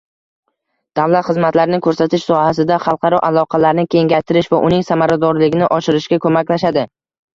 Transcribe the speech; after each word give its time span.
davlat 0.99 1.25
xizmatlarini 1.27 1.79
ko’rsatish 1.87 2.25
sohasida 2.31 2.79
xalqaro 2.85 3.19
aloqalarni 3.29 3.85
kengaytirish 3.97 4.53
va 4.55 4.63
uning 4.71 4.85
samaradorligini 4.89 5.69
oshirishga 5.81 6.21
ko’maklashadi. 6.25 6.89